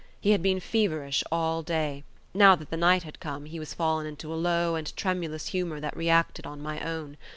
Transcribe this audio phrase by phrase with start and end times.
[0.19, 2.03] He had been feverish all day;
[2.33, 5.79] now that the night had come he was fallen into a low and tremulous humour
[5.79, 7.17] that reacted on my own.